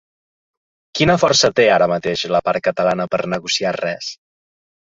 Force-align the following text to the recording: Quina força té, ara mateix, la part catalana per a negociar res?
Quina 0.99 1.17
força 1.23 1.51
té, 1.59 1.67
ara 1.75 1.89
mateix, 1.93 2.25
la 2.37 2.41
part 2.49 2.65
catalana 2.71 3.09
per 3.15 3.23
a 3.27 3.31
negociar 3.37 3.77
res? 3.79 4.13